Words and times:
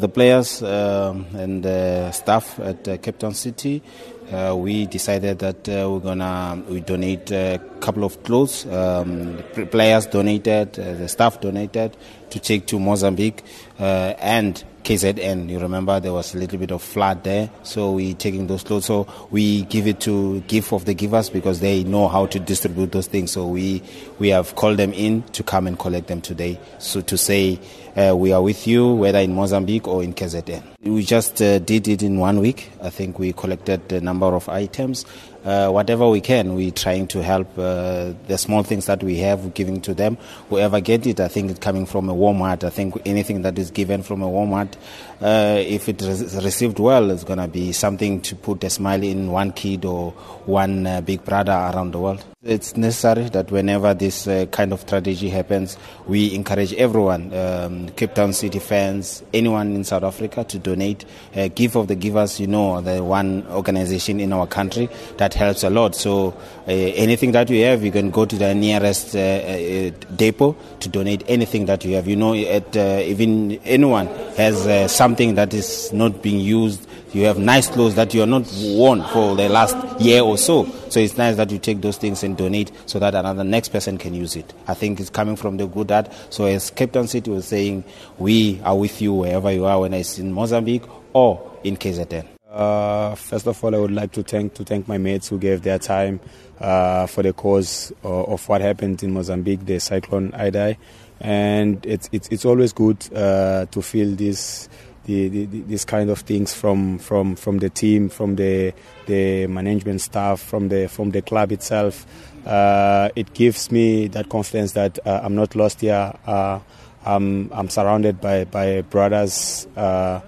The 0.00 0.08
players 0.08 0.62
um, 0.62 1.26
and 1.34 1.62
the 1.62 2.10
staff 2.12 2.58
at 2.58 2.88
uh, 2.88 2.96
Cape 2.96 3.18
Town 3.18 3.34
City, 3.34 3.82
uh, 4.32 4.56
we 4.56 4.86
decided 4.86 5.40
that 5.40 5.68
uh, 5.68 5.90
we're 5.90 6.00
gonna 6.00 6.62
we 6.70 6.80
donate 6.80 7.30
a 7.30 7.60
couple 7.80 8.04
of 8.04 8.22
clothes. 8.22 8.64
Um, 8.64 9.42
players 9.70 10.06
donated, 10.06 10.78
uh, 10.78 10.94
the 10.94 11.06
staff 11.06 11.42
donated 11.42 11.98
to 12.30 12.38
take 12.40 12.66
to 12.68 12.78
Mozambique, 12.78 13.42
uh, 13.78 14.14
and 14.18 14.64
KZN. 14.82 15.48
You 15.48 15.58
remember 15.58 16.00
there 16.00 16.12
was 16.12 16.34
a 16.34 16.38
little 16.38 16.58
bit 16.58 16.70
of 16.70 16.82
flood 16.82 17.24
there, 17.24 17.50
so 17.62 17.92
we're 17.92 18.14
taking 18.14 18.46
those 18.46 18.62
clothes. 18.62 18.86
So 18.86 19.06
we 19.30 19.62
give 19.62 19.86
it 19.86 20.00
to 20.00 20.40
gift 20.42 20.72
of 20.72 20.84
the 20.84 20.94
givers 20.94 21.30
because 21.30 21.60
they 21.60 21.84
know 21.84 22.08
how 22.08 22.26
to 22.26 22.38
distribute 22.38 22.92
those 22.92 23.06
things. 23.06 23.30
So 23.32 23.46
we 23.46 23.82
we 24.18 24.28
have 24.28 24.56
called 24.56 24.78
them 24.78 24.92
in 24.92 25.22
to 25.32 25.42
come 25.42 25.66
and 25.66 25.78
collect 25.78 26.08
them 26.08 26.20
today. 26.20 26.58
So 26.78 27.00
to 27.02 27.16
say 27.18 27.60
uh, 27.96 28.14
we 28.16 28.32
are 28.32 28.42
with 28.42 28.66
you, 28.66 28.94
whether 28.94 29.18
in 29.18 29.34
Mozambique 29.34 29.88
or 29.88 30.02
in 30.02 30.14
KZN. 30.14 30.62
We 30.82 31.02
just 31.02 31.42
uh, 31.42 31.58
did 31.58 31.88
it 31.88 32.02
in 32.02 32.18
one 32.18 32.40
week. 32.40 32.70
I 32.82 32.90
think 32.90 33.18
we 33.18 33.32
collected 33.32 33.92
a 33.92 34.00
number 34.00 34.26
of 34.26 34.48
items. 34.48 35.04
Uh, 35.44 35.70
whatever 35.70 36.08
we 36.08 36.20
can, 36.20 36.54
we're 36.54 36.70
trying 36.70 37.06
to 37.06 37.22
help 37.22 37.48
uh, 37.58 38.12
the 38.26 38.36
small 38.36 38.62
things 38.62 38.86
that 38.86 39.02
we 39.02 39.16
have, 39.18 39.54
giving 39.54 39.80
to 39.80 39.94
them. 39.94 40.16
Whoever 40.48 40.80
get 40.80 41.06
it, 41.06 41.18
I 41.20 41.28
think 41.28 41.50
it's 41.50 41.60
coming 41.60 41.86
from 41.86 42.08
a 42.08 42.14
warm 42.14 42.38
heart. 42.38 42.64
I 42.64 42.70
think 42.70 42.94
anything 43.06 43.42
that 43.42 43.58
is 43.58 43.70
given 43.70 44.02
from 44.02 44.22
a 44.22 44.28
warm 44.28 44.50
heart, 44.50 44.76
uh, 45.22 45.62
if 45.64 45.88
it 45.88 46.02
is 46.02 46.34
received 46.44 46.78
well, 46.78 47.10
it's 47.10 47.24
going 47.24 47.38
to 47.38 47.48
be 47.48 47.72
something 47.72 48.20
to 48.22 48.36
put 48.36 48.62
a 48.64 48.70
smile 48.70 49.02
in 49.02 49.30
one 49.30 49.52
kid 49.52 49.84
or 49.84 50.10
one 50.44 50.86
uh, 50.86 51.00
big 51.00 51.24
brother 51.24 51.52
around 51.52 51.92
the 51.92 51.98
world. 51.98 52.24
It's 52.42 52.74
necessary 52.74 53.28
that 53.30 53.50
whenever 53.50 53.92
this 53.92 54.26
uh, 54.26 54.46
kind 54.46 54.72
of 54.72 54.86
tragedy 54.86 55.28
happens, 55.28 55.76
we 56.06 56.34
encourage 56.34 56.72
everyone, 56.72 57.34
um, 57.34 57.90
Cape 57.90 58.14
Town 58.14 58.32
City 58.32 58.58
fans, 58.58 59.22
anyone 59.34 59.74
in 59.74 59.84
South 59.84 60.04
Africa 60.04 60.44
to 60.44 60.58
donate. 60.58 61.04
Uh, 61.36 61.48
Give 61.48 61.76
of 61.76 61.88
the 61.88 61.96
Givers, 61.96 62.40
you 62.40 62.46
know, 62.46 62.80
the 62.80 63.04
one 63.04 63.46
organization 63.48 64.20
in 64.20 64.32
our 64.32 64.46
country 64.46 64.88
that 65.18 65.29
helps 65.34 65.62
a 65.62 65.70
lot. 65.70 65.94
So 65.94 66.28
uh, 66.66 66.70
anything 66.70 67.32
that 67.32 67.50
you 67.50 67.64
have, 67.64 67.82
you 67.82 67.90
can 67.90 68.10
go 68.10 68.24
to 68.24 68.36
the 68.36 68.54
nearest 68.54 69.14
uh, 69.14 69.18
uh, 69.18 69.90
depot 70.16 70.56
to 70.80 70.88
donate 70.88 71.24
anything 71.26 71.66
that 71.66 71.84
you 71.84 71.94
have. 71.96 72.06
You 72.06 72.16
know, 72.16 72.34
at, 72.34 72.76
uh, 72.76 73.02
even 73.04 73.52
anyone 73.64 74.06
has 74.36 74.66
uh, 74.66 74.88
something 74.88 75.34
that 75.34 75.54
is 75.54 75.92
not 75.92 76.22
being 76.22 76.40
used. 76.40 76.86
You 77.12 77.24
have 77.24 77.38
nice 77.38 77.68
clothes 77.68 77.96
that 77.96 78.14
you 78.14 78.22
are 78.22 78.26
not 78.26 78.44
worn 78.62 79.02
for 79.02 79.34
the 79.34 79.48
last 79.48 80.00
year 80.00 80.22
or 80.22 80.38
so. 80.38 80.64
So 80.90 81.00
it's 81.00 81.16
nice 81.16 81.36
that 81.36 81.50
you 81.50 81.58
take 81.58 81.80
those 81.80 81.96
things 81.96 82.22
and 82.22 82.36
donate 82.36 82.70
so 82.86 82.98
that 83.00 83.14
another 83.14 83.42
next 83.42 83.70
person 83.70 83.98
can 83.98 84.14
use 84.14 84.36
it. 84.36 84.52
I 84.68 84.74
think 84.74 85.00
it's 85.00 85.10
coming 85.10 85.36
from 85.36 85.56
the 85.56 85.66
good 85.66 85.90
heart. 85.90 86.12
So 86.30 86.44
as 86.44 86.70
Cape 86.70 86.92
Town 86.92 87.08
City 87.08 87.30
was 87.30 87.46
saying, 87.46 87.84
we 88.18 88.60
are 88.62 88.76
with 88.76 89.02
you 89.02 89.12
wherever 89.12 89.50
you 89.50 89.64
are, 89.64 89.80
whether 89.80 89.96
it's 89.96 90.18
in 90.18 90.32
Mozambique 90.32 90.84
or 91.12 91.58
in 91.64 91.76
KZN. 91.76 92.39
Uh, 92.50 93.14
first 93.14 93.46
of 93.46 93.62
all, 93.62 93.74
I 93.74 93.78
would 93.78 93.92
like 93.92 94.10
to 94.12 94.24
thank 94.24 94.54
to 94.54 94.64
thank 94.64 94.88
my 94.88 94.98
mates 94.98 95.28
who 95.28 95.38
gave 95.38 95.62
their 95.62 95.78
time 95.78 96.18
uh, 96.58 97.06
for 97.06 97.22
the 97.22 97.32
cause 97.32 97.92
of, 98.02 98.28
of 98.28 98.48
what 98.48 98.60
happened 98.60 99.02
in 99.04 99.12
Mozambique, 99.12 99.64
the 99.64 99.78
cyclone 99.78 100.32
Idai, 100.32 100.76
and 101.20 101.84
it's 101.86 102.08
it's 102.10 102.28
it's 102.28 102.44
always 102.44 102.72
good 102.72 102.96
uh, 103.14 103.66
to 103.66 103.82
feel 103.82 104.14
this. 104.16 104.68
The, 105.06 105.28
the, 105.28 105.46
this 105.62 105.84
kind 105.86 106.10
of 106.10 106.20
things 106.20 106.52
from, 106.54 106.98
from, 106.98 107.34
from 107.34 107.58
the 107.58 107.70
team, 107.70 108.10
from 108.10 108.36
the, 108.36 108.74
the 109.06 109.46
management 109.46 110.02
staff, 110.02 110.40
from 110.40 110.68
the, 110.68 110.88
from 110.88 111.10
the 111.10 111.22
club 111.22 111.50
itself. 111.52 112.06
Uh, 112.46 113.08
it 113.16 113.32
gives 113.32 113.72
me 113.72 114.08
that 114.08 114.28
confidence 114.28 114.72
that 114.72 114.98
uh, 115.04 115.22
I'm 115.24 115.34
not 115.34 115.56
lost 115.56 115.80
here. 115.80 116.12
Uh, 116.26 116.60
I'm, 117.04 117.50
I'm 117.50 117.70
surrounded 117.70 118.20
by, 118.20 118.44
by 118.44 118.82
brothers 118.82 119.66
uh, 119.74 120.20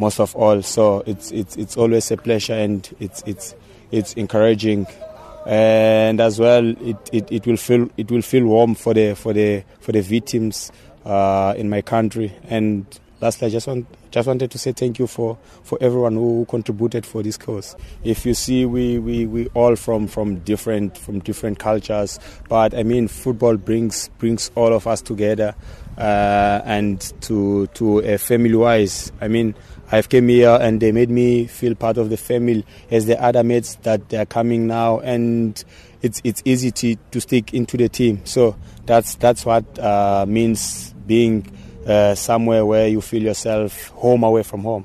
most 0.00 0.18
of 0.18 0.34
all. 0.34 0.62
So 0.62 1.04
it's 1.06 1.30
it's 1.30 1.56
it's 1.56 1.76
always 1.76 2.10
a 2.10 2.16
pleasure 2.16 2.54
and 2.54 2.88
it's 2.98 3.22
it's 3.26 3.54
it's 3.92 4.14
encouraging, 4.14 4.86
and 5.46 6.20
as 6.20 6.40
well 6.40 6.66
it, 6.80 6.96
it, 7.12 7.30
it 7.30 7.46
will 7.46 7.58
feel 7.58 7.88
it 7.96 8.10
will 8.10 8.22
feel 8.22 8.46
warm 8.46 8.74
for 8.74 8.94
the 8.94 9.14
for 9.14 9.32
the 9.32 9.62
for 9.80 9.92
the 9.92 10.00
victims 10.00 10.72
uh, 11.04 11.54
in 11.56 11.68
my 11.68 11.82
country. 11.82 12.32
And 12.48 12.86
lastly, 13.20 13.46
I 13.46 13.50
just 13.50 13.66
want 13.66 13.86
just 14.10 14.26
wanted 14.26 14.50
to 14.50 14.58
say 14.58 14.72
thank 14.72 14.98
you 14.98 15.06
for, 15.06 15.38
for 15.62 15.78
everyone 15.80 16.14
who 16.14 16.46
contributed 16.48 17.06
for 17.06 17.22
this 17.22 17.36
cause. 17.36 17.76
If 18.02 18.26
you 18.26 18.34
see, 18.34 18.66
we, 18.66 18.98
we, 18.98 19.26
we 19.26 19.46
all 19.48 19.76
from, 19.76 20.08
from 20.08 20.40
different 20.40 20.98
from 20.98 21.20
different 21.20 21.58
cultures, 21.58 22.18
but 22.48 22.74
I 22.74 22.82
mean, 22.82 23.08
football 23.08 23.56
brings 23.56 24.08
brings 24.18 24.50
all 24.54 24.72
of 24.72 24.86
us 24.86 25.02
together, 25.02 25.54
uh, 25.98 26.62
and 26.64 27.00
to 27.22 27.66
to 27.68 27.98
a 28.00 28.18
family 28.18 28.54
wise. 28.54 29.12
I 29.20 29.28
mean, 29.28 29.54
I've 29.92 30.08
came 30.08 30.28
here 30.28 30.58
and 30.60 30.80
they 30.80 30.92
made 30.92 31.10
me 31.10 31.46
feel 31.46 31.74
part 31.74 31.98
of 31.98 32.10
the 32.10 32.16
family 32.16 32.64
as 32.90 33.06
the 33.06 33.20
other 33.22 33.42
mates 33.42 33.76
that 33.82 34.08
they 34.08 34.18
are 34.18 34.26
coming 34.26 34.66
now, 34.66 35.00
and 35.00 35.62
it's 36.02 36.20
it's 36.24 36.42
easy 36.44 36.70
to, 36.70 36.96
to 37.10 37.20
stick 37.20 37.52
into 37.52 37.76
the 37.76 37.88
team. 37.88 38.22
So 38.24 38.56
that's 38.86 39.16
that's 39.16 39.44
what 39.44 39.78
uh, 39.78 40.26
means 40.26 40.94
being 41.06 41.46
uh, 41.86 42.14
somewhere 42.14 42.64
where 42.64 42.88
you 42.88 43.00
feel 43.00 43.22
yourself 43.22 43.88
home 43.88 44.22
away 44.24 44.42
from 44.42 44.62
home. 44.62 44.84